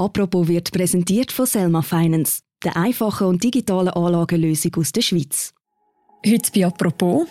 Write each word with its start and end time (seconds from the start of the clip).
Apropos 0.00 0.48
wird 0.48 0.72
präsentiert 0.72 1.30
von 1.30 1.44
Selma 1.44 1.82
Finance, 1.82 2.40
der 2.64 2.74
einfachen 2.74 3.26
und 3.26 3.44
digitalen 3.44 3.90
Anlagenlösung 3.90 4.72
aus 4.76 4.92
der 4.92 5.02
Schweiz. 5.02 5.52
Heute 6.26 6.50
bei 6.54 6.64
Apropos. 6.64 7.26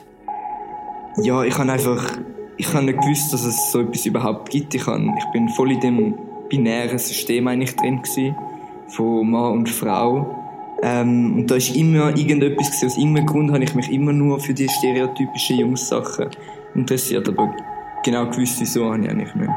Ja, 1.24 1.44
ich 1.44 1.58
habe 1.58 1.72
einfach 1.72 2.20
ich 2.58 2.72
habe 2.72 2.86
nicht 2.86 3.02
gewusst, 3.02 3.34
dass 3.34 3.44
es 3.44 3.72
so 3.72 3.80
etwas 3.80 4.06
überhaupt 4.06 4.52
gibt. 4.52 4.76
Ich, 4.76 4.86
habe, 4.86 5.04
ich 5.18 5.26
bin 5.34 5.50
voll 5.50 5.72
in 5.72 5.80
dem 5.80 6.14
binären 6.48 7.00
System 7.00 7.48
eigentlich 7.48 7.76
drin 7.76 8.04
gewesen, 8.04 8.36
von 8.90 9.32
Mann 9.32 9.54
und 9.54 9.70
Frau. 9.70 10.36
Ähm, 10.84 11.38
und 11.38 11.48
da 11.50 11.56
ist 11.56 11.76
immer 11.76 12.16
irgendetwas 12.16 12.68
gewesen. 12.68 12.86
Aus 12.86 12.98
irgendeinem 12.98 13.26
Grund 13.26 13.52
habe 13.52 13.64
ich 13.64 13.74
mich 13.74 13.92
immer 13.92 14.14
nur 14.14 14.40
für 14.40 14.54
die 14.54 14.70
stereotypischen 14.70 15.58
Jungs-Sachen 15.58 16.30
interessiert, 16.76 17.30
aber 17.30 17.52
genau 18.04 18.30
gewusst, 18.30 18.58
wieso 18.60 18.86
habe 18.92 19.04
ich 19.04 19.10
eigentlich 19.10 19.34
nicht. 19.34 19.50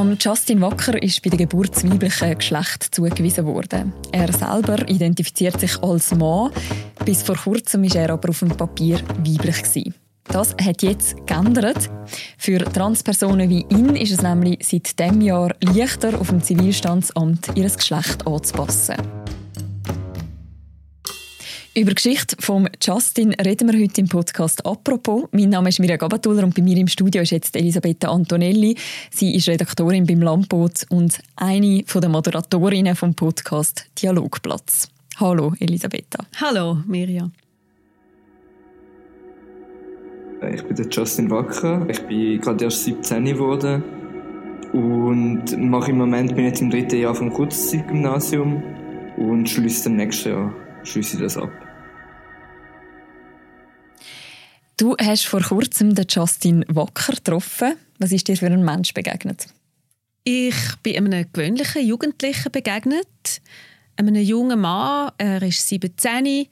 Am 0.00 0.16
Justin 0.18 0.62
Wacker 0.62 1.02
ist 1.02 1.20
bei 1.20 1.28
der 1.28 1.40
Geburt 1.40 1.76
das 1.76 1.84
weibliche 1.84 2.34
Geschlecht 2.34 2.88
zugewiesen 2.90 3.44
worden. 3.44 3.92
Er 4.12 4.32
selber 4.32 4.88
identifiziert 4.88 5.60
sich 5.60 5.78
als 5.82 6.14
Mann. 6.14 6.52
Bis 7.04 7.22
vor 7.22 7.36
kurzem 7.36 7.84
war 7.84 8.00
er 8.00 8.10
aber 8.14 8.30
auf 8.30 8.38
dem 8.38 8.48
Papier 8.48 8.98
weiblich. 9.18 9.92
Das 10.24 10.56
hat 10.58 10.82
jetzt 10.82 11.26
geändert. 11.26 11.90
Für 12.38 12.60
Transpersonen 12.60 13.50
wie 13.50 13.66
ihn 13.68 13.94
ist 13.94 14.12
es 14.12 14.22
nämlich 14.22 14.66
seit 14.66 14.98
diesem 14.98 15.20
Jahr 15.20 15.54
leichter, 15.60 16.18
auf 16.18 16.30
dem 16.30 16.42
Zivilstandsamt 16.42 17.50
ihr 17.54 17.68
Geschlecht 17.68 18.26
anzupassen. 18.26 19.19
Über 21.72 21.90
die 21.90 21.94
Geschichte 21.94 22.34
von 22.40 22.68
Justin 22.82 23.32
reden 23.34 23.70
wir 23.70 23.80
heute 23.80 24.00
im 24.00 24.08
Podcast 24.08 24.66
«Apropos». 24.66 25.28
Mein 25.30 25.50
Name 25.50 25.68
ist 25.68 25.78
Mirja 25.78 25.96
Gabatuller 25.96 26.42
und 26.42 26.52
bei 26.52 26.62
mir 26.62 26.76
im 26.76 26.88
Studio 26.88 27.22
ist 27.22 27.30
jetzt 27.30 27.54
Elisabetta 27.54 28.10
Antonelli. 28.10 28.76
Sie 29.12 29.36
ist 29.36 29.48
Redaktorin 29.48 30.04
beim 30.04 30.20
Landboot 30.20 30.86
und 30.88 31.20
eine 31.36 31.84
der 31.84 32.08
Moderatorinnen 32.08 32.96
vom 32.96 33.14
Podcast 33.14 33.86
«Dialogplatz». 34.02 34.88
Hallo 35.20 35.54
Elisabetta. 35.60 36.24
Hallo 36.40 36.78
Mirja. 36.88 37.30
Ich 40.52 40.64
bin 40.64 40.74
der 40.74 40.88
Justin 40.88 41.30
Wacker. 41.30 41.86
Ich 41.88 42.00
bin 42.00 42.40
gerade 42.40 42.64
erst 42.64 42.82
17 42.82 43.24
geworden 43.26 43.84
und 44.72 45.56
mache 45.56 45.92
im 45.92 45.98
Moment 45.98 46.34
bin 46.34 46.46
jetzt 46.46 46.62
im 46.62 46.70
dritten 46.70 46.98
Jahr 46.98 47.14
vom 47.14 47.32
Kurzzeitgymnasium 47.32 48.60
und 49.16 49.48
schließe 49.48 49.84
dann 49.84 49.98
nächstes 49.98 50.32
Jahr 50.32 50.52
schließe 50.84 51.16
ich 51.16 51.22
das 51.22 51.36
ab. 51.36 51.50
Du 54.76 54.96
hast 54.98 55.26
vor 55.26 55.42
kurzem 55.42 55.94
den 55.94 56.06
Justin 56.08 56.64
Wacker 56.68 57.12
getroffen. 57.12 57.74
Was 57.98 58.12
ist 58.12 58.28
dir 58.28 58.36
für 58.36 58.46
ein 58.46 58.64
Mensch 58.64 58.94
begegnet? 58.94 59.46
Ich 60.24 60.54
bin 60.82 60.96
einem 60.96 61.26
gewöhnlichen 61.30 61.86
Jugendlichen 61.86 62.50
begegnet. 62.50 63.42
Einem 63.96 64.14
jungen 64.14 64.60
Mann. 64.60 65.12
Er 65.18 65.42
ist 65.42 65.68
17. 65.68 66.46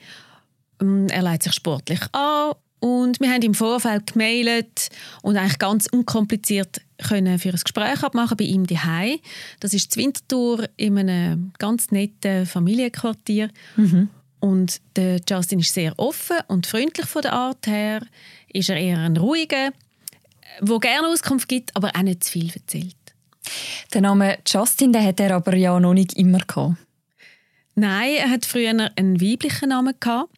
Ähm, 0.80 1.06
er 1.08 1.22
leitet 1.22 1.44
sich 1.44 1.54
sportlich 1.54 2.00
an. 2.12 2.52
Und 2.80 3.18
wir 3.20 3.30
haben 3.30 3.42
im 3.42 3.54
Vorfeld 3.54 4.12
gemailt 4.12 4.90
und 5.22 5.36
eigentlich 5.36 5.58
ganz 5.58 5.86
unkompliziert 5.86 6.80
können 7.08 7.38
für 7.38 7.48
ein 7.48 7.58
Gespräch 7.60 8.02
abmachen 8.02 8.36
bei 8.36 8.44
ihm 8.44 8.66
daheim. 8.66 9.18
Das 9.60 9.74
ist 9.74 9.94
die 9.94 10.00
Wintertour 10.00 10.68
in 10.76 10.98
einem 10.98 11.52
ganz 11.58 11.90
netten 11.90 12.46
Familienquartier. 12.46 13.50
Mhm. 13.76 14.10
Und 14.40 14.80
der 14.96 15.20
Justin 15.28 15.58
ist 15.58 15.74
sehr 15.74 15.98
offen 15.98 16.38
und 16.46 16.66
freundlich 16.66 17.06
von 17.06 17.22
der 17.22 17.32
Art 17.32 17.66
her. 17.66 18.02
Ist 18.52 18.68
er 18.68 18.76
eher 18.76 18.98
ein 18.98 19.16
ruhiger, 19.16 19.72
der 20.60 20.78
gerne 20.78 21.08
Auskunft 21.08 21.48
gibt, 21.48 21.74
aber 21.76 21.90
auch 21.94 22.02
nicht 22.02 22.24
zu 22.24 22.32
viel 22.32 22.50
erzählt. 22.54 22.96
Den 23.94 24.02
Namen 24.02 24.36
Justin 24.46 24.92
den 24.92 25.04
hat 25.04 25.20
er 25.20 25.34
aber 25.34 25.56
ja 25.56 25.78
noch 25.80 25.94
nicht 25.94 26.14
immer 26.14 26.38
gehabt. 26.38 26.76
Nein, 27.74 28.16
er 28.18 28.30
hat 28.30 28.44
früher 28.44 28.70
einen 28.70 29.20
weiblichen 29.20 29.68
Namen 29.68 29.94
gehabt. 29.98 30.30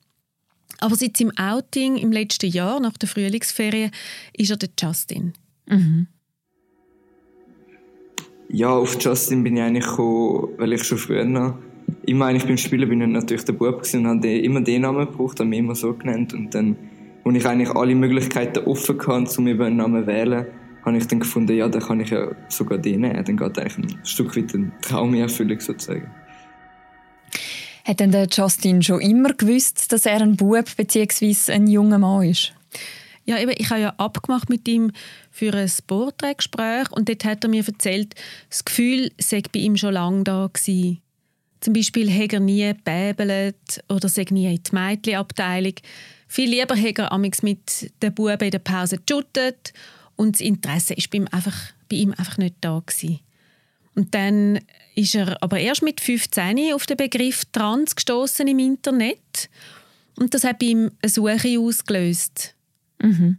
Aber 0.78 0.94
seit 0.94 1.16
seinem 1.16 1.32
Outing 1.36 1.96
im 1.96 2.10
letzten 2.10 2.50
Jahr, 2.50 2.80
nach 2.80 2.96
der 2.96 3.08
Frühlingsferien, 3.08 3.90
ist 4.32 4.50
er 4.50 4.56
der 4.56 4.70
Justin. 4.78 5.34
Mhm. 5.66 6.06
Ja, 8.48 8.70
auf 8.70 8.96
Justin 9.00 9.44
bin 9.44 9.56
ich 9.56 9.62
eigentlich 9.62 9.86
gekommen, 9.86 10.54
weil 10.58 10.72
ich 10.72 10.82
schon 10.82 10.98
früher 10.98 11.24
noch 11.24 11.56
immer 12.06 12.26
eigentlich 12.26 12.46
beim 12.46 12.56
Spielen 12.56 12.88
bin 12.88 13.00
ich 13.00 13.08
natürlich 13.08 13.44
der 13.44 13.52
Bub 13.52 13.82
und 13.92 14.06
habe 14.06 14.38
immer 14.38 14.60
den 14.60 14.82
Namen 14.82 15.06
gebraucht, 15.06 15.40
habe 15.40 15.48
mich 15.48 15.58
immer 15.58 15.74
so 15.74 15.92
genannt 15.94 16.34
und 16.34 16.54
dann, 16.54 16.76
als 17.24 17.36
ich 17.36 17.46
eigentlich 17.46 17.70
alle 17.70 17.94
Möglichkeiten 17.94 18.64
offen 18.64 18.98
hatte, 19.06 19.38
um 19.38 19.46
eben 19.46 19.62
einen 19.62 19.76
Namen 19.76 20.02
zu 20.02 20.06
wählen, 20.06 20.46
habe 20.84 20.96
ich 20.96 21.06
dann 21.06 21.20
gefunden, 21.20 21.56
ja, 21.56 21.68
dann 21.68 21.82
kann 21.82 22.00
ich 22.00 22.10
ja 22.10 22.28
sogar 22.48 22.78
den 22.78 23.02
nehmen. 23.02 23.24
Dann 23.24 23.36
geht 23.36 23.58
eigentlich 23.58 23.96
ein 23.96 24.04
Stück 24.04 24.36
weit 24.36 24.54
eine 24.54 24.72
Traumerfüllung 24.80 25.60
sozusagen. 25.60 26.10
Hat 27.84 28.00
denn 28.00 28.12
der 28.12 28.28
Justin 28.30 28.82
schon 28.82 29.00
immer 29.00 29.34
gewusst, 29.34 29.92
dass 29.92 30.06
er 30.06 30.20
ein 30.22 30.36
Bub 30.36 30.64
bzw. 30.76 31.52
ein 31.52 31.66
junger 31.66 31.98
Mann 31.98 32.28
ist? 32.28 32.52
Ja, 33.24 33.38
eben, 33.38 33.52
ich 33.56 33.70
habe 33.70 33.80
ja 33.80 33.94
abgemacht 33.96 34.48
mit 34.48 34.66
ihm 34.66 34.92
für 35.30 35.52
ein 35.54 35.70
Porträtgespräch 35.86 36.90
und 36.90 37.08
dort 37.08 37.24
hat 37.24 37.44
er 37.44 37.50
mir 37.50 37.64
erzählt, 37.66 38.14
das 38.48 38.64
Gefühl 38.64 39.10
sei 39.18 39.42
bei 39.52 39.60
ihm 39.60 39.76
schon 39.76 39.92
lange 39.92 40.24
da 40.24 40.48
gewesen. 40.52 41.00
Zum 41.60 41.74
Beispiel 41.74 42.10
hat 42.12 42.32
er 42.32 42.40
nie 42.40 42.72
bäbelt 42.72 43.84
oder 43.88 44.08
sei 44.08 44.24
nie 44.30 44.54
in 44.54 44.62
die 44.62 44.74
Mädchenabteilung. 44.74 45.74
Viel 46.26 46.50
lieber 46.50 46.76
hat 46.76 46.98
er 46.98 47.18
mit 47.18 47.92
den 48.02 48.14
Buben 48.14 48.40
in 48.40 48.50
der 48.50 48.58
Pause 48.60 48.98
gejuttet 48.98 49.72
und 50.16 50.36
das 50.36 50.40
Interesse 50.40 50.96
war 50.96 51.04
bei 51.10 51.18
ihm 51.18 51.28
einfach, 51.30 51.72
bei 51.88 51.96
ihm 51.96 52.12
einfach 52.12 52.38
nicht 52.38 52.56
da. 52.60 52.82
Gewesen. 52.84 53.20
Und 53.94 54.14
dann 54.14 54.60
ist 54.94 55.14
er 55.14 55.42
aber 55.42 55.58
erst 55.58 55.82
mit 55.82 56.00
15 56.00 56.72
auf 56.72 56.86
den 56.86 56.96
Begriff 56.96 57.44
Trans 57.46 57.94
gestoßen 57.94 58.46
im 58.48 58.58
Internet 58.58 59.50
und 60.16 60.34
das 60.34 60.44
hat 60.44 60.58
bei 60.58 60.66
ihm 60.66 60.90
eine 61.02 61.10
Suche 61.10 61.58
ausgelöst. 61.58 62.54
Mhm. 63.02 63.38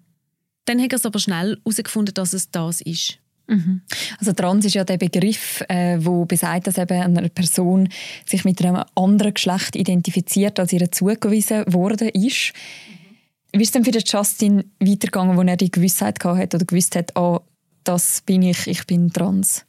Dann 0.66 0.82
hat 0.82 0.92
er 0.92 0.98
es 0.98 1.06
aber 1.06 1.20
schnell 1.20 1.58
herausgefunden, 1.58 2.14
dass 2.14 2.34
es 2.34 2.52
das 2.52 2.82
ist. 2.82 3.21
Mhm. 3.52 3.82
Also 4.18 4.32
trans 4.32 4.66
ist 4.66 4.76
ja 4.76 4.86
der 4.86 4.98
Begriff, 4.98 5.62
äh, 5.68 5.98
wo 6.00 6.24
besagt, 6.24 6.68
dass 6.68 6.78
eben 6.78 7.18
eine 7.18 7.30
Person 7.30 7.90
sich 8.26 8.46
mit 8.46 8.64
einem 8.64 8.84
anderen 8.96 9.34
Geschlecht 9.34 9.76
identifiziert, 9.76 10.58
als 10.58 10.72
ihr 10.72 10.90
zugewiesen 10.90 11.66
worden 11.68 12.10
ist. 12.10 12.54
Mhm. 12.54 13.60
Wie 13.60 13.64
ist 13.64 13.68
es 13.68 13.72
denn 13.74 13.84
für 13.84 13.92
den 13.92 14.04
Justin 14.06 14.64
weitergegangen, 14.80 15.36
wo 15.36 15.42
er 15.42 15.58
die 15.58 15.70
Gewissheit 15.70 16.24
hatte 16.24 16.56
oder 16.56 16.66
gewusst 16.66 16.96
hat, 16.96 17.12
oh, 17.18 17.42
das 17.84 18.22
bin 18.22 18.42
ich, 18.44 18.68
ich 18.68 18.88
bin 18.88 19.12
trans? 19.12 19.66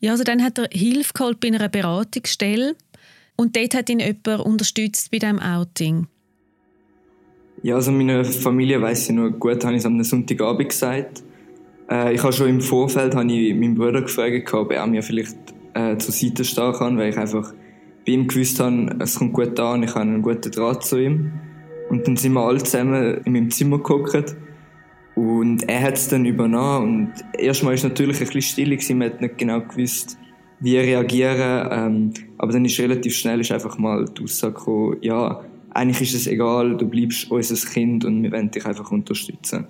Ja, 0.00 0.12
also 0.12 0.24
dann 0.24 0.42
hat 0.42 0.58
er 0.58 0.68
Hilfe 0.72 1.12
geholt 1.12 1.38
bei 1.38 1.48
einer 1.48 1.68
Beratungsstelle 1.68 2.74
und 3.36 3.54
dort 3.54 3.74
hat 3.74 3.88
ihn 3.90 4.00
jemand 4.00 4.40
unterstützt 4.40 5.12
bei 5.12 5.18
diesem 5.18 5.38
Outing. 5.38 6.08
Ja, 7.62 7.76
also 7.76 7.92
meine 7.92 8.24
Familie 8.24 8.82
weiß 8.82 9.08
ja 9.08 9.14
nur 9.14 9.30
gut, 9.30 9.64
habe 9.64 9.74
ich 9.74 9.80
es 9.80 9.86
am 9.86 10.02
Sonntagabend 10.02 10.68
gesagt. 10.68 11.22
Äh, 11.90 12.14
ich 12.14 12.22
habe 12.22 12.32
schon 12.32 12.48
im 12.48 12.60
Vorfeld 12.60 13.14
habe 13.14 13.32
ich 13.32 13.54
meinen 13.54 13.74
Bruder 13.74 14.02
gefragt, 14.02 14.52
ob 14.54 14.72
er 14.72 14.86
mir 14.86 15.02
vielleicht 15.02 15.36
äh, 15.74 15.96
zur 15.98 16.12
Seite 16.12 16.44
stehen 16.44 16.72
kann, 16.72 16.98
weil 16.98 17.10
ich 17.10 17.18
einfach 17.18 17.52
bei 18.06 18.12
ihm 18.12 18.26
gewusst 18.26 18.60
habe, 18.60 18.96
es 19.00 19.16
kommt 19.16 19.32
gut 19.32 19.58
an, 19.60 19.82
ich 19.82 19.90
habe 19.90 20.02
einen 20.02 20.22
guten 20.22 20.50
Draht 20.50 20.84
zu 20.84 20.98
ihm. 20.98 21.32
Und 21.90 22.06
dann 22.06 22.16
sind 22.16 22.32
wir 22.32 22.40
alle 22.40 22.58
zusammen 22.58 23.22
in 23.24 23.32
meinem 23.32 23.50
Zimmer 23.50 23.78
geguckt 23.78 24.36
und 25.18 25.68
er 25.68 25.82
hat 25.82 25.94
es 25.94 26.08
dann 26.08 26.24
übernommen 26.24 26.86
und 26.86 27.40
erstmal 27.40 27.74
ist 27.74 27.82
natürlich 27.82 28.20
ein 28.20 28.26
bisschen 28.26 28.42
still 28.42 28.70
gewesen, 28.70 28.98
man 28.98 29.10
hat 29.10 29.20
nicht 29.20 29.38
genau 29.38 29.60
gewusst, 29.60 30.16
wie 30.60 30.76
reagieren, 30.76 31.68
ähm, 31.72 32.12
aber 32.36 32.52
dann 32.52 32.64
ist 32.64 32.78
relativ 32.78 33.16
schnell 33.16 33.40
ist 33.40 33.50
einfach 33.50 33.78
mal 33.78 34.04
die 34.04 34.22
Aussage 34.22 34.54
gekommen, 34.54 34.98
ja, 35.00 35.44
eigentlich 35.70 36.02
ist 36.02 36.20
es 36.20 36.26
egal, 36.28 36.76
du 36.76 36.86
bleibst 36.86 37.30
unser 37.30 37.68
Kind 37.68 38.04
und 38.04 38.22
wir 38.22 38.30
wollen 38.30 38.50
dich 38.50 38.64
einfach 38.64 38.92
unterstützen. 38.92 39.66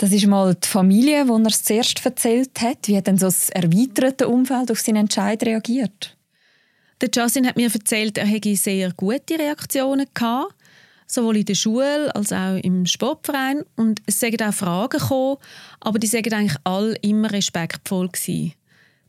Das 0.00 0.12
ist 0.12 0.26
mal 0.26 0.54
die 0.54 0.66
Familie, 0.66 1.26
die 1.26 1.30
er 1.30 1.46
es 1.46 1.62
zuerst 1.62 2.06
erzählt 2.06 2.58
hat. 2.62 2.88
Wie 2.88 2.96
hat 2.96 3.06
denn 3.06 3.18
so 3.18 3.26
das 3.26 3.50
erweiterte 3.50 4.28
Umfeld 4.28 4.70
auf 4.70 4.80
seinen 4.80 4.96
Entscheid 4.96 5.42
reagiert? 5.42 6.16
Der 7.02 7.10
Justin 7.14 7.46
hat 7.46 7.56
mir 7.56 7.70
erzählt, 7.70 8.16
er 8.16 8.24
hätte 8.24 8.56
sehr 8.56 8.94
gute 8.94 9.38
Reaktionen 9.38 10.06
gehabt, 10.14 10.54
sowohl 11.06 11.36
in 11.36 11.44
der 11.44 11.54
Schule 11.54 12.14
als 12.14 12.32
auch 12.32 12.56
im 12.56 12.86
Sportverein. 12.86 13.62
Und 13.76 14.00
es 14.06 14.18
sind 14.20 14.42
auch 14.42 14.54
Fragen 14.54 14.98
gekommen, 14.98 15.36
aber 15.80 15.98
die 15.98 16.06
sagen 16.06 16.32
eigentlich 16.32 16.58
alle 16.64 16.94
immer 17.02 17.30
respektvoll 17.30 18.08
gewesen. 18.08 18.54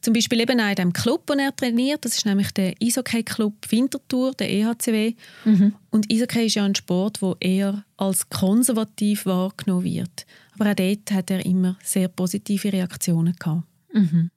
Zum 0.01 0.13
Beispiel 0.13 0.42
eben 0.42 0.60
auch 0.60 0.71
in 0.71 0.75
dem 0.75 0.94
Club, 0.94 1.25
den 1.27 1.39
er 1.39 1.56
trainiert. 1.56 2.04
Das 2.04 2.18
ist 2.18 2.25
nämlich 2.25 2.51
der 2.51 2.74
Eishockey-Club 2.83 3.54
Winterthur, 3.69 4.33
der 4.33 4.50
EHCW. 4.50 5.13
Mhm. 5.45 5.74
Und 5.89 6.12
Eishockey 6.12 6.48
ist 6.48 6.56
ja 6.56 6.66
ein 6.66 6.75
Sport, 6.75 7.21
wo 7.21 7.38
eher 7.39 7.86
als 7.95 8.27
konservativ 8.27 9.25
wahrgenommen 9.25 9.86
wird. 9.86 10.25
Aber 10.62 10.69
auch 10.69 10.75
dort 10.75 11.12
hat 11.12 11.31
er 11.31 11.44
immer 11.44 11.75
sehr 11.84 12.08
positive 12.08 12.72
Reaktionen 12.72 13.34
gehabt. 13.34 13.63
Mhm. 13.94 14.30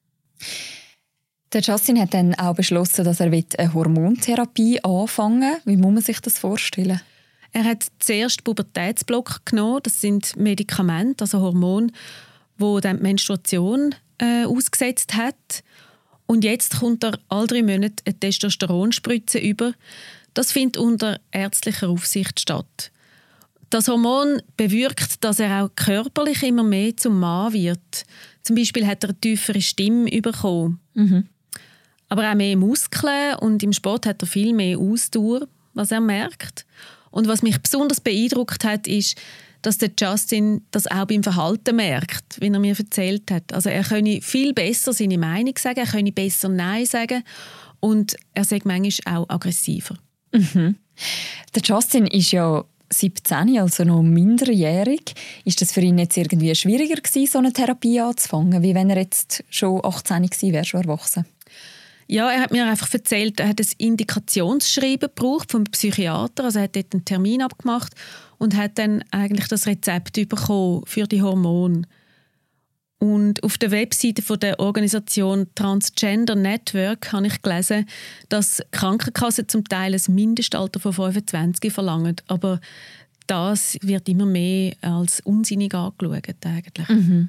Der 1.53 1.61
Justin 1.61 2.01
hat 2.01 2.15
dann 2.15 2.35
auch 2.37 2.55
beschlossen, 2.55 3.05
dass 3.05 3.21
er 3.21 3.27
eine 3.27 3.75
Hormontherapie 3.75 4.83
anfangen 4.83 5.59
will. 5.65 5.75
Wie 5.75 5.77
muss 5.77 5.93
man 5.93 6.03
sich 6.03 6.21
das 6.21 6.39
vorstellen? 6.39 6.99
Er 7.53 7.65
hat 7.65 7.87
zuerst 7.99 8.43
Pubertätsblock 8.43 9.45
genommen. 9.45 9.81
Das 9.83 10.01
sind 10.01 10.35
Medikamente, 10.37 11.25
also 11.25 11.43
Hormone, 11.43 11.89
wo 12.57 12.81
dann 12.81 12.97
die 12.97 13.03
Menstruation 13.03 13.95
äh, 14.17 14.47
ausgesetzt 14.47 15.15
hat. 15.17 15.63
Und 16.25 16.43
jetzt 16.43 16.81
kommt 16.81 17.05
er 17.05 17.19
alle 17.29 17.49
drei 17.49 17.63
Monate 17.63 18.03
eine 18.07 18.19
Testosteronspritze 18.19 19.39
über. 19.39 19.75
Das 20.33 20.53
findet 20.53 20.79
unter 20.79 21.21
ärztlicher 21.33 21.91
Aufsicht 21.91 22.41
statt. 22.41 22.91
Das 23.75 23.89
Hormon 23.89 24.41
bewirkt, 24.57 25.25
dass 25.25 25.41
er 25.41 25.65
auch 25.65 25.71
körperlich 25.75 26.45
immer 26.45 26.63
mehr 26.63 26.97
zum 26.97 27.19
Mann 27.19 27.53
wird. 27.53 28.05
Zum 28.43 28.55
Beispiel 28.55 28.87
hat 28.87 29.03
er 29.03 29.11
eine 29.11 29.21
tiefere 29.21 29.61
Stimme 29.61 30.09
bekommen. 30.23 30.79
Mhm. 30.95 31.27
Aber 32.09 32.31
auch 32.31 32.37
mehr 32.37 32.57
Muskeln 32.57 33.35
und 33.41 33.65
im 33.65 33.73
Sport 33.73 34.07
hat 34.07 34.23
er 34.23 34.29
viel 34.29 34.53
mehr 34.53 34.79
Ausdauer, 34.79 35.49
was 35.73 35.91
er 35.91 36.01
merkt. 36.01 36.67
Und 37.11 37.27
was 37.27 37.43
mich 37.43 37.61
besonders 37.61 38.01
beeindruckt 38.01 38.63
hat, 38.63 38.87
ist, 38.87 39.21
dass 39.63 39.79
der 39.79 39.91
Justin 39.99 40.63
das 40.71 40.87
auch 40.87 41.07
beim 41.07 41.25
Verhalten 41.25 41.75
merkt, 41.75 42.41
wie 42.41 42.53
er 42.53 42.61
mir 42.61 42.79
erzählt 42.79 43.29
hat. 43.33 43.53
Also 43.53 43.71
er 43.71 43.83
könne 43.83 44.23
viel 44.23 44.55
besser 44.55 44.93
seine 44.93 45.19
Meinung 45.19 45.59
sagen, 45.59 45.81
er 45.81 45.87
könne 45.91 46.13
besser 46.13 46.49
Nein 46.49 46.87
sagen 46.87 47.25
und 47.81 48.15
er 48.35 48.45
sagt 48.45 48.67
manchmal 48.67 49.17
auch 49.17 49.29
aggressiver. 49.29 49.99
Mhm. 50.33 50.77
Der 51.57 51.63
Justin 51.65 52.07
ist 52.07 52.31
ja 52.31 52.65
17, 52.91 53.59
also 53.59 53.85
noch 53.85 54.03
minderjährig. 54.03 55.15
Ist 55.45 55.61
das 55.61 55.73
für 55.73 55.81
ihn 55.81 55.99
jetzt 55.99 56.17
irgendwie 56.17 56.55
schwieriger 56.55 57.01
gewesen, 57.01 57.31
so 57.31 57.39
eine 57.39 57.53
Therapie 57.53 58.01
anzufangen, 58.01 58.63
wie 58.63 58.75
wenn 58.75 58.91
er 58.91 58.99
jetzt 58.99 59.45
schon 59.51 59.85
18 59.85 60.23
gewesen 60.23 60.53
wäre, 60.53 60.65
schon 60.65 60.83
erwachsen? 60.83 61.27
Ja, 62.07 62.31
er 62.31 62.43
hat 62.43 62.53
mir 62.53 62.67
einfach 62.67 62.93
erzählt, 62.93 63.41
er 63.41 63.49
hat 63.49 63.61
ein 63.61 63.69
Indikationsschreiben 63.79 65.09
gebraucht 65.15 65.51
vom 65.51 65.65
Psychiater, 65.65 66.45
also 66.45 66.59
er 66.59 66.65
hat 66.65 66.77
dort 66.77 66.93
einen 66.93 67.05
Termin 67.05 67.43
abgemacht 67.43 67.95
und 68.39 68.57
hat 68.57 68.79
dann 68.79 69.03
eigentlich 69.11 69.49
das 69.49 69.67
Rezept 69.67 70.13
bekommen 70.29 70.83
für 70.87 71.07
die 71.07 71.23
Hormone. 71.23 71.83
Und 73.05 73.43
auf 73.43 73.59
der 73.59 73.71
Webseite 73.71 74.23
von 74.23 74.41
der 74.41 74.59
Organisation 74.61 75.47
Transgender 75.55 76.35
Network 76.37 77.13
habe 77.13 77.27
ich 77.27 77.43
gelesen, 77.43 77.87
dass 78.31 78.63
Krankenkassen 78.71 79.47
zum 79.47 79.69
Teil 79.69 79.93
ein 79.93 80.15
Mindestalter 80.15 80.81
von 80.81 80.95
25 80.95 81.71
verlangen, 81.71 82.17
aber 82.29 82.63
das 83.27 83.77
wird 83.83 84.09
immer 84.09 84.25
mehr 84.25 84.73
als 84.81 85.21
unsinnig 85.21 85.75
angeschaut 85.75 86.47
eigentlich. 86.47 86.89
Mhm. 86.89 87.29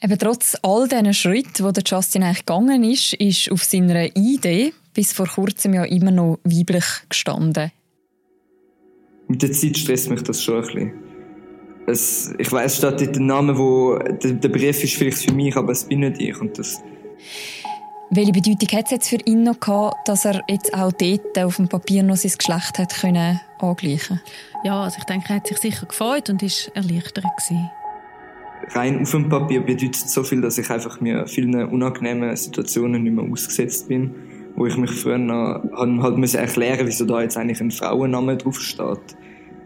Eben 0.00 0.18
trotz 0.18 0.56
all 0.62 0.88
diesen 0.88 1.12
Schritten, 1.12 1.66
die 1.66 1.72
der 1.74 1.84
Justin 1.86 2.22
eigentlich 2.22 2.46
gegangen 2.46 2.82
ist, 2.82 3.12
ist 3.12 3.52
auf 3.52 3.62
seiner 3.62 4.16
Idee 4.16 4.72
bis 4.94 5.12
vor 5.12 5.26
kurzem 5.26 5.74
ja 5.74 5.84
immer 5.84 6.12
noch 6.12 6.38
weiblich 6.44 6.86
gestanden. 7.10 7.72
Mit 9.28 9.42
der 9.42 9.52
Zeit 9.52 9.76
stresst 9.76 10.08
mich 10.08 10.22
das 10.22 10.42
schon 10.42 10.54
ein 10.54 10.60
bisschen. 10.62 11.09
Es, 11.90 12.32
ich 12.38 12.50
weiß, 12.50 12.76
steht 12.76 13.00
dort 13.00 13.14
der 13.14 13.22
Name, 13.22 13.56
wo 13.56 13.98
der, 13.98 14.32
der, 14.32 14.48
Brief 14.48 14.82
ist 14.82 14.94
vielleicht 14.94 15.18
für 15.18 15.32
mich, 15.32 15.56
aber 15.56 15.72
es 15.72 15.84
bin 15.84 16.00
nicht 16.00 16.20
ich. 16.20 16.40
Und 16.40 16.58
das 16.58 16.80
Welche 18.10 18.32
Bedeutung 18.32 18.78
hat 18.78 18.86
es 18.86 18.90
jetzt 18.90 19.08
für 19.08 19.18
ihn 19.24 19.42
noch 19.42 19.60
gehabt, 19.60 20.08
dass 20.08 20.24
er 20.24 20.42
jetzt 20.48 20.72
auch 20.74 20.92
dort 20.92 21.38
auf 21.38 21.56
dem 21.56 21.68
Papier 21.68 22.02
noch 22.02 22.16
sein 22.16 22.32
Geschlecht 22.36 22.78
hat 22.78 23.00
können 23.00 23.40
angleichen? 23.58 24.20
Ja, 24.64 24.84
also 24.84 24.96
ich 24.98 25.04
denke, 25.04 25.26
er 25.30 25.36
hat 25.36 25.46
sich 25.46 25.58
sicher 25.58 25.86
gefreut 25.86 26.30
und 26.30 26.42
ist 26.42 26.70
erleichtert 26.74 27.24
gewesen 27.36 27.70
rein 28.74 29.02
auf 29.02 29.10
dem 29.10 29.28
Papier 29.28 29.60
bedeutet 29.60 29.96
so 29.96 30.22
viel, 30.22 30.40
dass 30.40 30.58
ich 30.58 30.70
einfach 30.70 31.00
mir 31.00 31.26
vielen 31.26 31.54
unangenehmen 31.64 32.34
Situationen 32.36 33.02
nicht 33.02 33.14
mehr 33.14 33.24
ausgesetzt 33.30 33.88
bin, 33.88 34.14
wo 34.56 34.66
ich 34.66 34.76
mich 34.76 34.90
früher 34.90 35.18
noch 35.18 35.62
halt 35.76 36.16
müssen 36.18 36.38
erklären, 36.38 36.86
wieso 36.86 37.04
da 37.04 37.22
jetzt 37.22 37.36
eigentlich 37.36 37.60
ein 37.60 37.70
Frauenname 37.70 38.36
draufsteht. 38.36 39.16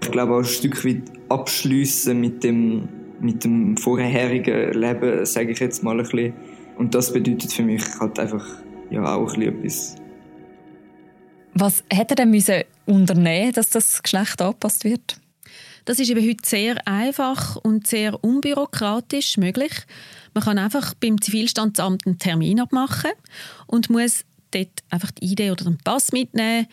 Ich 0.05 0.11
glaube 0.11 0.35
auch 0.35 0.39
ein 0.39 0.45
Stück 0.45 0.85
weit 0.85 1.03
abschliessen 1.31 2.21
mit 2.21 2.45
dem 2.45 2.89
mit 3.21 3.43
dem 3.43 3.77
vorherigen 3.79 4.73
Leben, 4.75 5.25
sage 5.25 5.53
ich 5.53 5.59
jetzt 5.59 5.83
mal 5.83 5.99
ein 5.99 6.05
bisschen. 6.05 6.35
Und 6.77 6.95
das 6.95 7.11
bedeutet 7.11 7.53
für 7.53 7.63
mich 7.63 7.83
halt 7.99 8.19
einfach 8.19 8.45
ja 8.91 9.15
auch 9.15 9.35
ein 9.35 9.41
bisschen 9.41 9.97
etwas. 9.97 9.97
Was 11.55 11.85
hätte 11.91 12.13
er 12.13 12.17
denn 12.17 12.31
müssen 12.31 12.65
unternehmen, 12.85 13.53
dass 13.53 13.71
das 13.71 14.03
Geschlecht 14.03 14.43
angepasst 14.43 14.85
wird? 14.85 15.17
Das 15.87 15.99
ist 15.99 16.11
eben 16.11 16.27
heute 16.27 16.47
sehr 16.47 16.87
einfach 16.87 17.57
und 17.57 17.87
sehr 17.87 18.23
unbürokratisch 18.23 19.39
möglich. 19.39 19.73
Man 20.35 20.45
kann 20.45 20.59
einfach 20.59 20.95
beim 20.95 21.21
Zivilstandsamt 21.21 22.07
einen 22.07 22.19
Termin 22.19 22.61
abmachen 22.61 23.13
und 23.67 23.89
muss 23.89 24.25
dort 24.51 24.83
einfach 24.91 25.13
die 25.13 25.33
Idee 25.33 25.51
oder 25.51 25.65
den 25.65 25.79
Pass 25.79 26.13
mitnehmen 26.13 26.67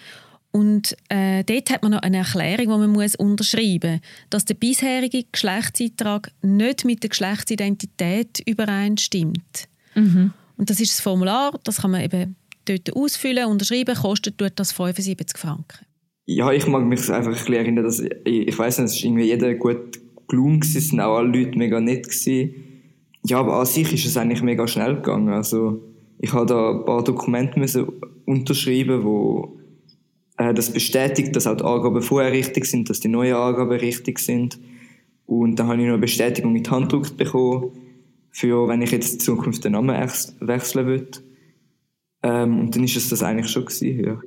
und 0.52 0.96
äh, 1.10 1.44
dort 1.44 1.70
hat 1.70 1.82
man 1.82 1.92
noch 1.92 2.02
eine 2.02 2.18
Erklärung, 2.18 2.66
die 2.66 2.68
man 2.68 2.90
muss 2.92 3.16
unterschreiben 3.16 3.94
muss, 3.94 4.02
dass 4.30 4.46
der 4.46 4.56
bisherige 4.56 5.24
Geschlechtseintrag 5.32 6.32
nicht 6.42 6.86
mit 6.86 7.04
der 7.04 7.10
Geschlechtsidentität 7.10 8.42
übereinstimmt. 8.46 9.68
Mhm. 9.96 10.34
Und 10.58 10.70
das 10.70 10.80
ist 10.80 10.92
das 10.92 11.02
Formular, 11.02 11.60
das 11.64 11.78
kann 11.82 11.92
man 11.92 12.02
eben 12.02 12.36
dort 12.66 12.96
ausfüllen, 12.96 13.46
unterschreiben, 13.46 13.96
kostet 13.96 14.38
tut 14.38 14.54
das 14.56 14.72
75 14.72 15.38
Franken 15.38 15.86
ja, 16.26 16.52
ich 16.52 16.68
mag 16.68 16.86
mich 16.86 17.10
einfach 17.10 17.32
ein 17.32 17.38
bisschen 17.38 17.54
erinnern, 17.54 17.84
dass 17.84 18.00
ich, 18.00 18.12
ich 18.26 18.58
weiß 18.58 18.80
nicht, 18.80 18.86
es 18.86 18.96
ist 18.96 19.04
irgendwie 19.04 19.26
jeder 19.26 19.54
gut 19.56 20.00
gelungen 20.28 20.62
es 20.62 20.74
sind 20.74 21.00
auch 21.00 21.18
alle 21.18 21.28
Leute 21.28 21.58
mega 21.58 21.80
nett 21.80 22.06
gewesen. 22.06 22.54
Ja, 23.26 23.40
aber 23.40 23.60
an 23.60 23.66
sich 23.66 23.92
ist 23.94 24.06
es 24.06 24.18
eigentlich 24.18 24.42
mega 24.42 24.68
schnell 24.68 24.96
gegangen. 24.96 25.30
Also, 25.30 25.84
ich 26.20 26.34
habe 26.34 26.46
da 26.46 26.72
ein 26.72 26.86
paar 26.86 27.04
Dokumente 27.04 27.60
müssen 27.60 27.88
unterschreiben, 28.26 29.04
wo 29.04 29.58
äh, 29.60 29.61
das 30.54 30.72
bestätigt, 30.72 31.36
dass 31.36 31.48
auch 31.48 31.58
die 31.58 31.64
Angaben 31.64 32.02
vorher 32.02 32.32
richtig 32.32 32.66
sind, 32.66 32.90
dass 32.90 33.00
die 33.00 33.08
neuen 33.08 33.36
Angaben 33.36 33.78
richtig 33.78 34.20
sind. 34.20 34.60
Und 35.26 35.58
dann 35.58 35.68
habe 35.68 35.78
ich 35.78 35.86
noch 35.86 35.94
eine 35.94 36.02
Bestätigung 36.02 36.56
in 36.56 36.64
die 36.64 36.70
Hand 36.70 36.90
gedruckt 36.90 37.18
bekommen, 37.18 37.72
für 38.32 38.68
wenn 38.68 38.82
ich 38.82 38.92
jetzt 38.92 39.14
in 39.14 39.20
Zukunft 39.20 39.64
den 39.64 39.74
Namen 39.74 39.96
wechseln 40.40 40.88
will. 40.88 41.08
Ähm, 42.24 42.60
und 42.60 42.76
dann 42.76 42.84
ist 42.84 42.96
es 42.96 43.10
das 43.10 43.24
eigentlich 43.24 43.50
schon 43.50 43.66
gewesen, 43.66 44.04
ja. 44.04 44.22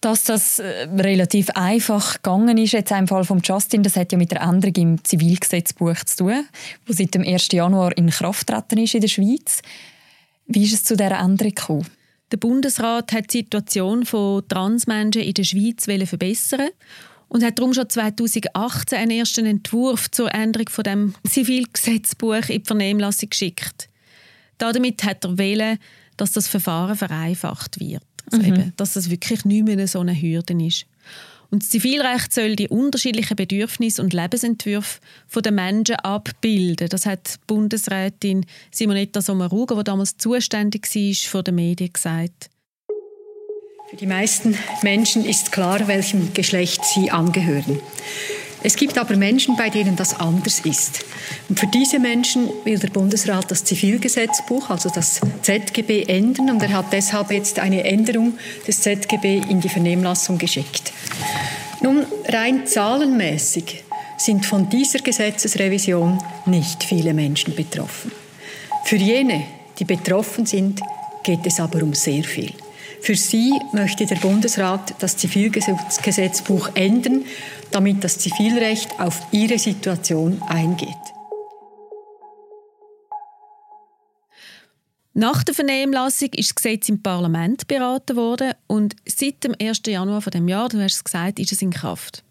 Dass 0.00 0.24
das 0.24 0.60
äh, 0.60 0.88
relativ 0.96 1.50
einfach 1.50 2.14
gegangen 2.14 2.56
ist, 2.58 2.72
jetzt 2.72 2.92
im 2.92 3.08
Fall 3.08 3.24
von 3.24 3.40
Justin, 3.42 3.82
das 3.82 3.96
hat 3.96 4.12
ja 4.12 4.18
mit 4.18 4.30
der 4.30 4.42
Änderung 4.42 4.74
im 4.76 5.04
Zivilgesetzbuch 5.04 6.04
zu 6.04 6.16
tun, 6.18 6.44
wo 6.86 6.92
seit 6.92 7.14
dem 7.14 7.22
1. 7.22 7.48
Januar 7.50 7.96
in 7.96 8.10
Kraft 8.10 8.46
treten 8.46 8.78
ist 8.78 8.94
in 8.94 9.00
der 9.00 9.08
Schweiz. 9.08 9.60
Wie 10.46 10.64
ist 10.64 10.72
es 10.72 10.84
zu 10.84 10.96
dieser 10.96 11.18
Änderung 11.18 11.54
gekommen? 11.54 11.86
Der 12.30 12.36
Bundesrat 12.36 13.12
hat 13.12 13.32
die 13.32 13.38
Situation 13.38 14.04
von 14.04 14.46
Transmenschen 14.48 15.22
in 15.22 15.34
der 15.34 15.44
Schweiz 15.44 15.84
verbessern 15.84 16.68
und 17.28 17.44
hat 17.44 17.58
darum 17.58 17.72
schon 17.72 17.88
2018 17.88 18.98
einen 18.98 19.10
ersten 19.10 19.46
Entwurf 19.46 20.10
zur 20.10 20.34
Änderung 20.34 20.68
von 20.68 20.84
dem 20.84 21.14
Zivilgesetzbuch 21.26 22.48
in 22.48 22.62
die 22.62 22.66
Vernehmlassung 22.66 23.30
geschickt. 23.30 23.88
Damit 24.58 25.04
hat 25.04 25.24
er 25.24 25.38
wählen, 25.38 25.78
dass 26.16 26.32
das 26.32 26.48
Verfahren 26.48 26.96
vereinfacht 26.96 27.80
wird. 27.80 28.02
Also 28.30 28.42
mhm. 28.42 28.54
eben, 28.54 28.72
dass 28.76 28.96
es 28.96 29.08
wirklich 29.08 29.44
nicht 29.44 29.64
mehr 29.64 29.88
so 29.88 30.00
eine 30.00 30.20
Hürde 30.20 30.54
ist. 30.64 30.86
Und 31.50 31.62
das 31.62 31.70
Zivilrecht 31.70 32.32
soll 32.32 32.56
die 32.56 32.68
unterschiedlichen 32.68 33.36
Bedürfnisse 33.36 34.02
und 34.02 34.12
Lebensentwürfe 34.12 35.00
der 35.42 35.52
Menschen 35.52 35.96
abbilden. 35.96 36.88
Das 36.90 37.06
hat 37.06 37.36
Bundesrätin 37.46 38.44
Simonetta 38.70 39.22
Sommaruga, 39.22 39.76
die 39.76 39.84
damals 39.84 40.18
zuständig 40.18 40.86
war, 40.94 41.30
vor 41.30 41.42
den 41.42 41.54
Medien 41.54 41.92
gesagt. 41.92 42.50
Für 43.88 43.96
die 43.96 44.06
meisten 44.06 44.58
Menschen 44.82 45.24
ist 45.24 45.50
klar, 45.50 45.88
welchem 45.88 46.34
Geschlecht 46.34 46.84
sie 46.84 47.10
angehören. 47.10 47.80
Es 48.62 48.76
gibt 48.76 48.98
aber 48.98 49.16
Menschen, 49.16 49.56
bei 49.56 49.70
denen 49.70 49.94
das 49.94 50.18
anders 50.18 50.60
ist. 50.60 51.04
Und 51.48 51.60
für 51.60 51.68
diese 51.68 51.98
Menschen 51.98 52.48
will 52.64 52.78
der 52.78 52.88
Bundesrat 52.88 53.50
das 53.50 53.64
Zivilgesetzbuch, 53.64 54.70
also 54.70 54.90
das 54.90 55.20
ZGB, 55.42 56.04
ändern. 56.04 56.50
Und 56.50 56.62
er 56.62 56.72
hat 56.72 56.92
deshalb 56.92 57.30
jetzt 57.30 57.58
eine 57.58 57.84
Änderung 57.84 58.34
des 58.66 58.80
ZGB 58.80 59.42
in 59.48 59.60
die 59.60 59.68
Vernehmlassung 59.68 60.38
geschickt. 60.38 60.92
Nun, 61.82 62.04
rein 62.26 62.66
zahlenmäßig 62.66 63.84
sind 64.16 64.44
von 64.44 64.68
dieser 64.68 64.98
Gesetzesrevision 64.98 66.18
nicht 66.46 66.82
viele 66.82 67.14
Menschen 67.14 67.54
betroffen. 67.54 68.10
Für 68.84 68.96
jene, 68.96 69.44
die 69.78 69.84
betroffen 69.84 70.44
sind, 70.44 70.80
geht 71.22 71.46
es 71.46 71.60
aber 71.60 71.82
um 71.82 71.94
sehr 71.94 72.24
viel. 72.24 72.52
Für 73.00 73.14
sie 73.14 73.52
möchte 73.72 74.06
der 74.06 74.16
Bundesrat 74.16 74.94
das 74.98 75.16
Zivilgesetzbuch 75.16 76.70
ändern, 76.74 77.24
damit 77.70 78.04
das 78.04 78.18
Zivilrecht 78.18 78.98
auf 78.98 79.20
ihre 79.32 79.58
Situation 79.58 80.42
eingeht. 80.42 80.88
Nach 85.14 85.42
der 85.42 85.54
Vernehmlassung 85.54 86.28
ist 86.34 86.50
das 86.50 86.54
Gesetz 86.54 86.88
im 86.88 87.02
Parlament 87.02 87.66
beraten 87.66 88.14
worden 88.14 88.52
und 88.68 88.94
seit 89.04 89.42
dem 89.42 89.54
1. 89.60 89.82
Januar 89.86 90.20
von 90.20 90.30
dem 90.30 90.46
Jahr, 90.46 90.68
du 90.68 90.80
hast 90.80 90.94
es 90.94 91.04
gesagt, 91.04 91.40
ist 91.40 91.50
es 91.50 91.60
in 91.60 91.72
Kraft. 91.72 92.22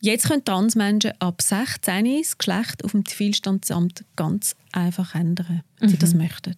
Jetzt 0.00 0.28
können 0.28 0.44
Transmenschen 0.44 1.12
ab 1.18 1.42
16 1.42 2.18
das 2.18 2.38
Geschlecht 2.38 2.84
auf 2.84 2.92
dem 2.92 3.04
Zivilstandsamt 3.04 4.04
ganz 4.14 4.54
einfach 4.70 5.16
ändern, 5.16 5.64
wenn 5.80 5.88
sie 5.88 5.96
mhm. 5.96 5.98
das 5.98 6.14
möchten. 6.14 6.54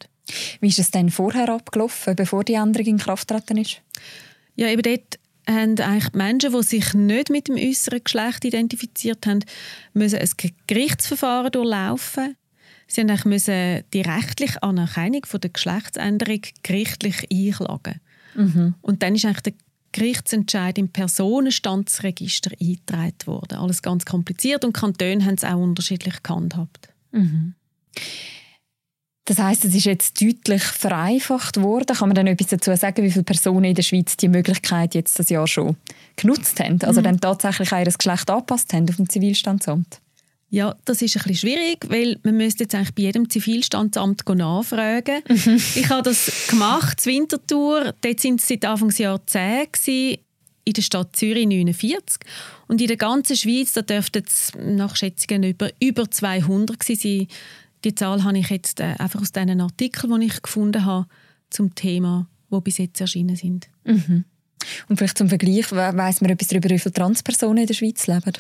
Wie 0.60 0.68
ist 0.68 0.78
es 0.78 0.90
denn 0.90 1.10
vorher 1.10 1.48
abgelaufen, 1.48 2.16
bevor 2.16 2.44
die 2.44 2.54
Änderung 2.54 2.86
in 2.86 2.98
Kraft 2.98 3.28
getreten 3.28 3.58
ist? 3.58 3.82
Ja, 4.56 4.68
eben 4.68 4.82
dort 4.82 5.18
haben 5.48 5.78
eigentlich 5.78 6.12
Menschen, 6.12 6.52
die 6.52 6.62
sich 6.62 6.94
nicht 6.94 7.30
mit 7.30 7.48
dem 7.48 7.56
äußeren 7.56 8.04
Geschlecht 8.04 8.44
identifiziert 8.44 9.26
haben, 9.26 9.44
müssen 9.94 10.18
ein 10.18 10.30
Gerichtsverfahren 10.66 11.52
durchlaufen. 11.52 12.36
Sie 12.86 13.04
müssen 13.04 13.84
die 13.92 14.00
rechtliche 14.00 14.62
Anerkennung 14.62 15.24
von 15.24 15.40
der 15.40 15.50
Geschlechtsänderung 15.50 16.40
gerichtlich 16.62 17.26
einklagen. 17.30 18.00
Mhm. 18.34 18.74
Und 18.82 19.02
dann 19.02 19.14
ist 19.14 19.24
eigentlich 19.24 19.42
der 19.42 19.52
Gerichtsentscheid 19.92 20.78
im 20.78 20.88
Personenstandsregister 20.88 22.52
eingetragen 22.60 23.26
worden. 23.26 23.58
Alles 23.58 23.82
ganz 23.82 24.04
kompliziert 24.04 24.64
und 24.64 24.72
Kantone 24.72 25.24
haben 25.24 25.34
es 25.34 25.44
auch 25.44 25.58
unterschiedlich 25.58 26.22
gehandhabt. 26.22 26.88
Mhm. 27.12 27.54
Das 29.30 29.38
heißt, 29.38 29.64
es 29.64 29.76
ist 29.76 29.84
jetzt 29.84 30.20
deutlich 30.20 30.60
vereinfacht 30.60 31.62
worden. 31.62 31.94
Kann 31.96 32.08
man 32.08 32.16
dann 32.16 32.26
etwas 32.26 32.48
dazu 32.48 32.74
sagen, 32.74 33.04
wie 33.04 33.12
viele 33.12 33.22
Personen 33.22 33.62
in 33.62 33.76
der 33.76 33.84
Schweiz 33.84 34.16
die 34.16 34.26
Möglichkeit 34.26 34.96
jetzt 34.96 35.20
das 35.20 35.28
Jahr 35.28 35.46
schon 35.46 35.76
genutzt 36.16 36.58
haben? 36.58 36.82
Also 36.82 36.98
mhm. 36.98 37.04
dann 37.04 37.20
tatsächlich 37.20 37.70
ihr 37.70 37.84
Geschlecht 37.84 38.28
angepasst 38.28 38.72
haben 38.72 38.88
auf 38.88 38.96
dem 38.96 39.08
Zivilstandsamt? 39.08 40.00
Ja, 40.48 40.74
das 40.84 41.00
ist 41.00 41.16
ein 41.16 41.22
bisschen 41.22 41.48
schwierig, 41.48 41.78
weil 41.88 42.18
man 42.24 42.38
müsste 42.38 42.64
jetzt 42.64 42.74
eigentlich 42.74 42.92
bei 42.96 43.02
jedem 43.02 43.30
Zivilstandsamt 43.30 44.28
nachfragen. 44.28 45.22
Mhm. 45.28 45.62
Ich 45.76 45.88
habe 45.88 46.02
das 46.02 46.48
gemacht, 46.48 46.98
das 46.98 47.06
Wintertour. 47.06 47.94
Dort 48.00 48.18
sind 48.18 48.40
es 48.40 48.48
seit 48.48 48.64
Anfangsjahr 48.64 49.24
10 49.24 49.68
gewesen, 49.70 50.18
in 50.64 50.72
der 50.72 50.82
Stadt 50.82 51.14
Zürich 51.14 51.46
49. 51.46 52.18
Und 52.66 52.80
in 52.80 52.88
der 52.88 52.96
ganzen 52.96 53.36
Schweiz, 53.36 53.74
da 53.74 53.82
dürften 53.82 54.24
es 54.26 54.50
nach 54.58 54.96
Schätzungen 54.96 55.44
über, 55.44 55.70
über 55.78 56.10
200 56.10 56.82
sein. 56.82 57.28
Die 57.84 57.94
Zahl 57.94 58.24
habe 58.24 58.38
ich 58.38 58.50
jetzt 58.50 58.80
äh, 58.80 58.94
einfach 58.98 59.20
aus 59.20 59.32
diesen 59.32 59.60
Artikeln, 59.60 60.20
die 60.20 60.26
ich 60.26 60.42
gefunden 60.42 60.84
habe, 60.84 61.06
zum 61.50 61.74
Thema, 61.74 62.28
wo 62.48 62.60
bis 62.60 62.78
jetzt 62.78 63.00
erschienen 63.00 63.36
sind. 63.36 63.68
Mhm. 63.84 64.24
Und 64.88 64.96
vielleicht 64.96 65.18
zum 65.18 65.28
Vergleich, 65.28 65.72
weiss 65.72 66.20
man 66.20 66.30
etwas 66.30 66.48
darüber, 66.48 66.68
wie 66.68 66.78
viele 66.78 66.92
Transpersonen 66.92 67.58
in 67.58 67.66
der 67.66 67.74
Schweiz 67.74 68.06
leben? 68.06 68.32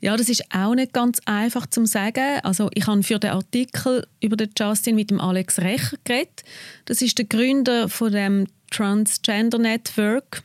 Ja, 0.00 0.16
das 0.16 0.28
ist 0.28 0.44
auch 0.54 0.74
nicht 0.74 0.92
ganz 0.92 1.20
einfach 1.24 1.66
zu 1.66 1.86
sagen. 1.86 2.40
Also 2.42 2.68
ich 2.74 2.86
habe 2.86 3.02
für 3.02 3.18
den 3.18 3.30
Artikel 3.30 4.06
über 4.20 4.36
den 4.36 4.50
Justin 4.58 4.94
mit 4.94 5.10
dem 5.10 5.20
Alex 5.20 5.58
Recher 5.58 5.96
geredet. 6.04 6.44
Das 6.84 7.00
ist 7.00 7.16
der 7.18 7.24
Gründer 7.24 7.88
von 7.88 8.12
dem 8.12 8.46
Transgender 8.70 9.58
Network. 9.58 10.42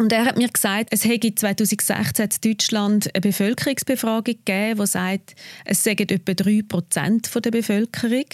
Und 0.00 0.14
er 0.14 0.24
hat 0.24 0.38
mir 0.38 0.48
gesagt, 0.48 0.88
es 0.92 1.04
hätte 1.04 1.34
2016 1.34 2.24
in 2.24 2.52
Deutschland 2.52 3.14
eine 3.14 3.20
Bevölkerungsbefragung 3.20 4.24
gegeben, 4.24 4.80
die 4.80 4.86
sagt, 4.86 5.34
es 5.66 5.84
seien 5.84 5.98
etwa 5.98 6.32
3% 6.32 7.40
der 7.40 7.50
Bevölkerung. 7.50 8.24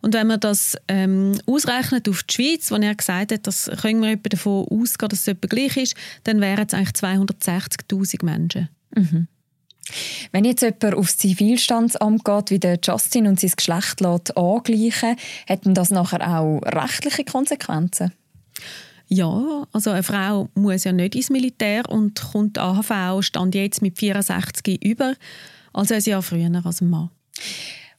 Und 0.00 0.14
wenn 0.14 0.28
man 0.28 0.38
das 0.38 0.76
ähm, 0.86 1.40
ausrechnet 1.44 2.08
auf 2.08 2.22
die 2.22 2.34
Schweiz, 2.34 2.70
wo 2.70 2.76
er 2.76 2.94
gesagt 2.94 3.32
hat, 3.32 3.48
das 3.48 3.68
können 3.80 4.00
wir 4.00 4.16
davon 4.16 4.64
ausgehen, 4.68 5.08
dass 5.08 5.18
es 5.18 5.26
etwa 5.26 5.48
gleich 5.48 5.76
ist, 5.76 5.96
dann 6.22 6.40
wären 6.40 6.68
es 6.68 6.72
eigentlich 6.72 6.94
260'000 6.94 8.24
Menschen. 8.24 8.68
Mhm. 8.94 9.26
Wenn 10.30 10.44
jetzt 10.44 10.62
jemand 10.62 10.94
aufs 10.94 11.16
Zivilstandsamt 11.16 12.24
geht, 12.24 12.50
wie 12.50 12.60
der 12.60 12.78
Justin 12.80 13.26
und 13.26 13.40
sein 13.40 13.50
Geschlecht 13.56 14.00
lässt 14.00 14.36
angleichen 14.36 15.16
hätten 15.48 15.74
das 15.74 15.90
nachher 15.90 16.38
auch 16.38 16.60
rechtliche 16.62 17.24
Konsequenzen? 17.24 18.12
Ja, 19.14 19.66
also 19.72 19.90
eine 19.90 20.02
Frau 20.02 20.48
muss 20.54 20.84
ja 20.84 20.92
nicht 20.92 21.14
ins 21.14 21.28
Militär 21.28 21.82
und 21.86 22.18
kommt 22.32 22.56
AHV 22.56 23.20
stand 23.20 23.54
jetzt 23.54 23.82
mit 23.82 23.98
64 23.98 24.82
über, 24.82 25.12
also 25.74 25.92
ein 25.92 26.00
Jahr 26.00 26.22
früher 26.22 26.50
als 26.64 26.80
ein 26.80 26.88
Mann. 26.88 27.10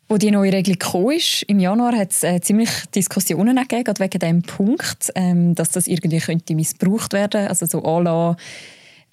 Wo 0.09 0.17
die 0.17 0.31
neue 0.31 0.51
Regelung 0.51 0.79
kam, 0.79 1.11
ist, 1.11 1.43
im 1.43 1.59
Januar 1.59 1.95
hat 1.95 2.13
es 2.13 2.23
äh, 2.23 2.41
ziemlich 2.41 2.71
Diskussionen 2.95 3.55
gegeben, 3.55 3.93
wegen 3.99 4.19
dem 4.19 4.41
Punkt, 4.41 5.11
ähm, 5.13 5.53
dass 5.53 5.69
das 5.69 5.85
irgendwie 5.85 6.17
könnte 6.17 6.55
missbraucht 6.55 7.13
werden, 7.13 7.47
also 7.47 7.67
so 7.67 7.83
à 7.83 8.35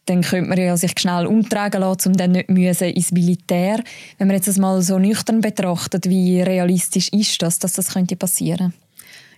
dann 0.06 0.22
könnte 0.22 0.48
man 0.48 0.58
ja 0.58 0.78
sich 0.78 0.98
schnell 0.98 1.26
umtragen 1.26 1.82
lassen, 1.82 2.08
um 2.08 2.16
dann 2.16 2.32
nicht 2.32 2.48
ins 2.48 3.12
Militär. 3.12 3.84
Wenn 4.16 4.26
man 4.26 4.36
jetzt 4.36 4.48
das 4.48 4.56
mal 4.56 4.80
so 4.80 4.98
nüchtern 4.98 5.42
betrachtet, 5.42 6.08
wie 6.08 6.40
realistisch 6.40 7.10
ist 7.10 7.42
das, 7.42 7.58
dass 7.58 7.74
das 7.74 7.92
könnte 7.92 8.16
passieren? 8.16 8.72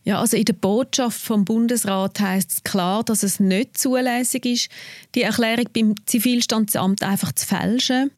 Ja, 0.04 0.18
also 0.18 0.36
in 0.36 0.44
der 0.44 0.54
Botschaft 0.54 1.20
vom 1.20 1.44
Bundesrat 1.44 2.18
heißt 2.18 2.50
es 2.50 2.64
klar, 2.64 3.04
dass 3.04 3.22
es 3.22 3.38
nicht 3.38 3.78
zulässig 3.78 4.44
ist, 4.46 4.68
die 5.14 5.22
Erklärung 5.22 5.66
beim 5.72 5.94
Zivilstandsamt 6.06 7.02
einfach 7.02 7.32
zu 7.32 7.46
fälschen. 7.46 8.10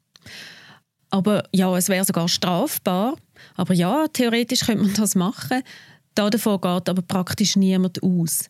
Aber 1.11 1.45
ja, 1.53 1.77
es 1.77 1.89
wäre 1.89 2.05
sogar 2.05 2.29
strafbar. 2.29 3.17
Aber 3.57 3.75
ja, 3.75 4.07
theoretisch 4.09 4.61
könnte 4.61 4.85
man 4.85 4.95
das 4.95 5.15
machen. 5.15 5.63
Davon 6.15 6.61
geht 6.61 6.89
aber 6.89 7.03
praktisch 7.03 7.57
niemand 7.57 8.03
aus. 8.03 8.49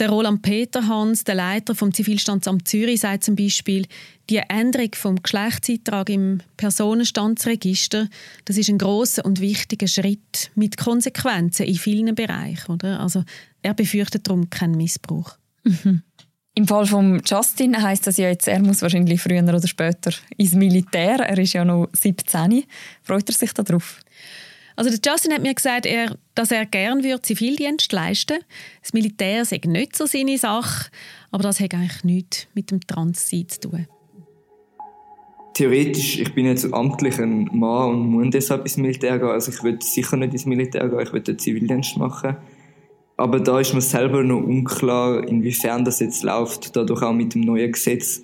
Der 0.00 0.08
Roland 0.08 0.42
Peterhans, 0.42 1.22
der 1.22 1.36
Leiter 1.36 1.76
vom 1.76 1.94
Zivilstandsamt 1.94 2.66
Zürich, 2.66 3.00
sagt 3.00 3.22
zum 3.22 3.36
Beispiel, 3.36 3.86
die 4.28 4.38
Änderung 4.38 4.90
vom 4.94 5.22
Geschlechtseintrag 5.22 6.10
im 6.10 6.40
Personenstandsregister, 6.56 8.08
das 8.44 8.56
ist 8.56 8.68
ein 8.68 8.78
großer 8.78 9.24
und 9.24 9.40
wichtiger 9.40 9.86
Schritt 9.86 10.50
mit 10.56 10.76
Konsequenzen 10.78 11.66
in 11.66 11.76
vielen 11.76 12.14
Bereichen. 12.16 12.72
Oder? 12.72 12.98
Also 12.98 13.22
er 13.62 13.74
befürchtet 13.74 14.26
darum 14.26 14.50
keinen 14.50 14.76
Missbrauch. 14.76 15.36
Mhm. 15.62 16.02
Im 16.56 16.66
Fall 16.66 16.86
von 16.86 17.20
Justin 17.24 17.80
heißt 17.80 18.06
das 18.06 18.16
ja 18.16 18.28
jetzt, 18.28 18.48
er 18.48 18.60
muss 18.60 18.82
wahrscheinlich 18.82 19.20
früher 19.20 19.42
oder 19.42 19.66
später 19.66 20.12
ins 20.36 20.54
Militär. 20.54 21.20
Er 21.20 21.38
ist 21.38 21.52
ja 21.52 21.64
noch 21.64 21.88
17. 21.92 22.64
Freut 23.02 23.28
er 23.28 23.34
sich 23.34 23.52
darauf? 23.52 24.00
Also 24.76 24.90
der 24.90 24.98
Justin 25.04 25.32
hat 25.32 25.42
mir 25.42 25.54
gesagt, 25.54 25.86
er, 25.86 26.16
dass 26.34 26.50
er 26.50 26.66
gerne 26.66 27.04
würde 27.04 27.22
Zivildienst 27.22 27.92
leisten 27.92 28.38
Das 28.82 28.92
Militär 28.92 29.44
sei 29.44 29.60
nicht 29.64 29.96
so 29.96 30.06
seine 30.06 30.36
Sache, 30.36 30.90
aber 31.30 31.44
das 31.44 31.60
hat 31.60 31.74
eigentlich 31.74 32.04
nichts 32.04 32.46
mit 32.54 32.70
dem 32.70 32.80
Transsein 32.80 33.48
zu 33.48 33.60
tun. 33.60 33.86
Theoretisch, 35.54 36.18
ich 36.18 36.34
bin 36.34 36.46
jetzt 36.46 36.72
amtlich 36.74 37.20
ein 37.20 37.48
Mann 37.52 37.90
und 37.90 38.06
muss 38.08 38.30
deshalb 38.30 38.62
ins 38.62 38.76
Militär 38.76 39.20
gehen. 39.20 39.28
Also 39.28 39.52
ich 39.52 39.62
würde 39.62 39.84
sicher 39.84 40.16
nicht 40.16 40.32
ins 40.32 40.46
Militär 40.46 40.88
gehen, 40.88 41.00
ich 41.00 41.12
würde 41.12 41.36
Zivildienst 41.36 41.96
machen. 41.96 42.36
Aber 43.16 43.38
da 43.38 43.60
ist 43.60 43.72
mir 43.72 43.80
selber 43.80 44.24
noch 44.24 44.42
unklar, 44.42 45.22
inwiefern 45.28 45.84
das 45.84 46.00
jetzt 46.00 46.24
läuft. 46.24 46.74
Dadurch 46.74 47.02
auch 47.02 47.12
mit 47.12 47.34
dem 47.34 47.42
neuen 47.42 47.70
Gesetz 47.70 48.22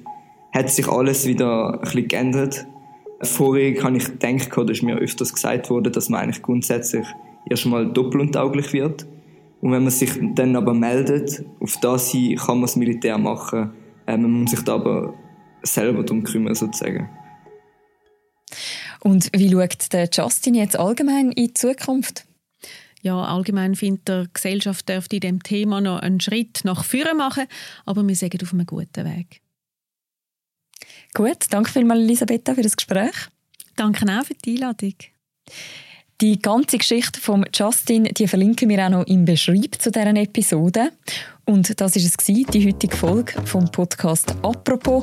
hat 0.52 0.70
sich 0.70 0.88
alles 0.88 1.26
wieder 1.26 1.74
ein 1.74 1.80
bisschen 1.80 2.08
geändert. 2.08 2.66
Vorher 3.22 3.82
habe 3.82 3.98
ich 3.98 4.04
gedacht, 4.04 4.56
oder 4.56 4.72
ist 4.72 4.82
mir 4.82 4.96
öfters 4.96 5.32
gesagt 5.32 5.68
worden, 5.68 5.92
dass 5.92 6.08
man 6.08 6.20
eigentlich 6.20 6.42
grundsätzlich 6.42 7.06
erstmal 7.48 7.92
doppeluntauglich 7.92 8.72
wird. 8.72 9.06
Und 9.60 9.72
wenn 9.72 9.82
man 9.82 9.90
sich 9.90 10.10
dann 10.34 10.56
aber 10.56 10.72
meldet, 10.72 11.44
auf 11.60 11.76
das 11.82 12.10
hin 12.10 12.36
kann 12.36 12.56
man 12.56 12.62
das 12.62 12.76
Militär 12.76 13.18
machen. 13.18 13.72
Äh, 14.06 14.16
man 14.16 14.30
muss 14.30 14.52
sich 14.52 14.62
da 14.62 14.74
aber 14.74 15.14
selber 15.62 16.02
darum 16.02 16.24
kümmern, 16.24 16.54
sozusagen. 16.54 17.10
Und 19.00 19.30
wie 19.34 19.50
schaut 19.50 19.92
der 19.92 20.08
Justin 20.10 20.54
jetzt 20.54 20.78
allgemein 20.78 21.32
in 21.32 21.46
die 21.46 21.54
Zukunft? 21.54 22.26
Ja, 23.02 23.22
allgemein 23.22 23.74
findet 23.74 24.08
der 24.08 24.26
Gesellschaft 24.32 24.88
dürfte 24.88 25.16
in 25.16 25.20
diesem 25.20 25.42
Thema 25.42 25.80
noch 25.80 26.00
einen 26.00 26.20
Schritt 26.20 26.60
nach 26.64 26.84
vorne 26.84 27.14
machen, 27.14 27.44
aber 27.86 28.06
wir 28.06 28.14
sind 28.14 28.42
auf 28.42 28.52
einem 28.52 28.66
guten 28.66 29.06
Weg. 29.06 29.40
Gut, 31.14 31.46
danke 31.50 31.70
vielmals 31.70 32.00
Elisabetta 32.00 32.54
für 32.54 32.62
das 32.62 32.76
Gespräch. 32.76 33.14
Danke 33.76 34.04
auch 34.06 34.24
für 34.24 34.34
die 34.34 34.54
Einladung. 34.54 34.94
Die 36.20 36.38
ganze 36.38 36.76
Geschichte 36.76 37.18
von 37.18 37.46
Justin, 37.54 38.04
die 38.04 38.28
verlinken 38.28 38.68
wir 38.68 38.84
auch 38.84 38.90
noch 38.90 39.06
im 39.06 39.24
Beschreib 39.24 39.76
zu 39.78 39.90
deren 39.90 40.16
Episode. 40.16 40.92
Und 41.46 41.80
das 41.80 41.96
ist 41.96 42.04
es 42.04 42.16
gewesen, 42.18 42.50
die 42.52 42.66
heutige 42.66 42.94
Folge 42.94 43.32
vom 43.46 43.70
Podcast 43.70 44.34
«Apropos». 44.42 45.02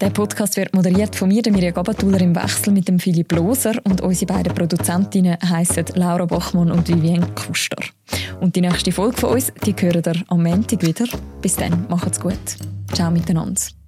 Der 0.00 0.10
Podcast 0.10 0.56
wird 0.56 0.74
moderiert 0.74 1.14
von 1.14 1.28
mir, 1.28 1.40
der 1.40 1.52
Mirja 1.52 1.70
Gabatuller, 1.70 2.20
im 2.20 2.34
Wechsel 2.34 2.72
mit 2.72 2.88
dem 2.88 2.98
Philipp 2.98 3.30
Loser. 3.30 3.74
Und 3.84 4.00
unsere 4.00 4.32
beiden 4.32 4.52
Produzentinnen 4.52 5.38
heissen 5.48 5.84
Laura 5.94 6.24
Bachmann 6.24 6.72
und 6.72 6.88
Vivienne 6.88 7.28
Kuster. 7.34 7.76
Und 8.40 8.56
die 8.56 8.62
nächste 8.62 8.90
Folge 8.90 9.18
von 9.18 9.30
uns, 9.34 9.52
die 9.64 9.74
hören 9.78 10.02
ihr 10.04 10.24
am 10.28 10.42
Montag 10.42 10.82
wieder. 10.82 11.06
Bis 11.40 11.54
dann, 11.54 11.86
macht's 11.88 12.18
gut. 12.18 12.40
Ciao 12.92 13.10
miteinander. 13.10 13.79